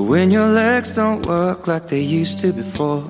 [0.00, 3.04] When your legs don't work like they used to before.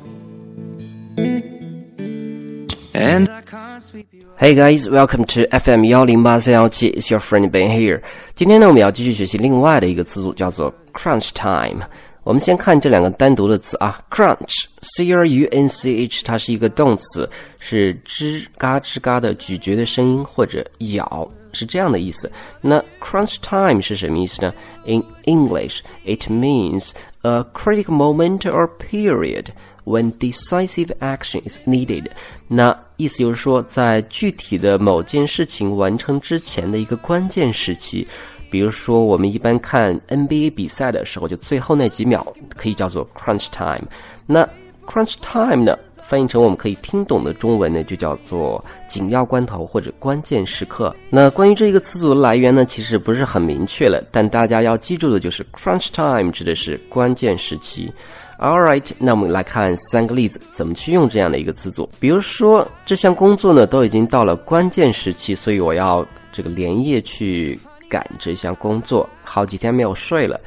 [2.94, 8.02] And I can't sweep you Hey guys, welcome to FM 幺零八三幺七，It's your friend Ben here。
[8.34, 11.84] 今天呢，我们要继续学习另外的一个词组，叫做 crunch time。
[12.22, 17.28] 我们先看这两个单独的词啊，crunch，c r u n c h，它是一个动词，
[17.58, 22.30] 是吱嘎吱嘎的咀嚼的声音或者咬，是这样的意思。
[22.60, 24.52] 那 crunch time 是什么意思呢？
[24.86, 29.47] In English, it means a critical moment or period
[29.85, 32.07] when decisive action is needed。
[32.47, 38.07] 那意思就是说，在具体的某件事情完成之前的一个关键时期。
[38.49, 42.25] 比如说，我们一般看 NBA 比赛的时候，就最后那几秒
[42.57, 43.87] 可以叫做 crunch time。
[44.25, 44.47] 那
[44.85, 50.95] crunch time 呢，翻译成我们可以听懂的中文呢，就叫做紧要关头或者关键时刻。
[51.09, 57.91] 那关于这一个词组的来源呢，其实不是很明确了，但大家要记住的就是 crunch time 指的是关键时期。
[58.39, 61.89] All right，那我们来看三个例子，怎么去用这样的一个词组。
[61.99, 67.59] 比如说，这项工作呢都已经到了关键时期，所以我要这个连夜去。
[67.91, 70.39] 赶这项工作，好几天没有睡了，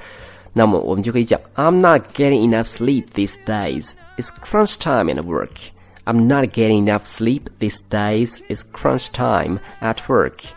[0.55, 3.91] 那么我们就可以讲，I'm not getting enough sleep these days.
[4.17, 5.72] It's crunch time at work.
[6.05, 8.39] I'm not getting enough sleep these days.
[8.50, 10.52] It's crunch time at work.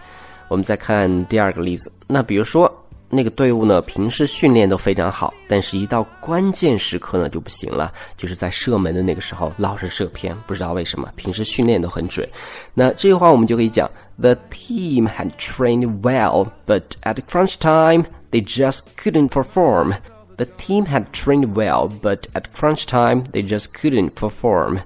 [0.48, 2.73] 我们再看第二个例子，那比如说
[3.09, 12.27] 那个队伍呢，平时训练都非常好，但是一到关键时刻呢就不行了，就是在射门的那个时候老是射偏，不知道为什么，平时训练都很准。
[12.73, 13.91] 那这句话我们就可以讲。
[14.19, 19.95] The team had trained well, but at crunch time, they just couldn't perform.
[20.37, 24.79] The team had trained well, but at crunch time, they just couldn't perform.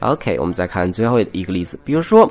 [0.00, 2.30] OK，我们再看最后一个例子，比如说，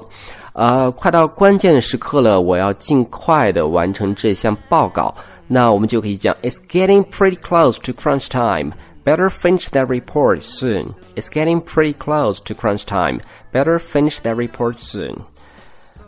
[0.53, 5.13] 呃，快到关键的时刻了，我要尽快的完成这项报告。
[5.47, 8.73] 那我们就可以讲，It's getting pretty close to crunch time.
[9.05, 10.93] Better finish that report soon.
[11.15, 13.19] It's getting pretty close to crunch time.
[13.51, 15.23] Better finish that report soon.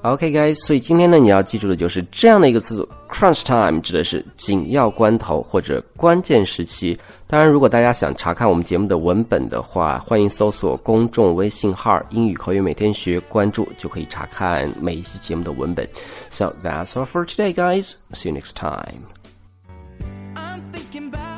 [0.03, 6.99] OK guys，所以今天呢，你要记住的就是这样的一个词组，crunch time 指的是紧要关头或者关键时期。
[7.27, 15.87] 当然，如果大家想查看我们节目的文本的话，欢迎搜索公众微信号“英语口语每天学”，关注就可以查看每一期节目的文本。
[16.31, 17.93] So that's all for today, guys.
[18.13, 19.03] See you next time.
[20.35, 21.30] I'm thinking about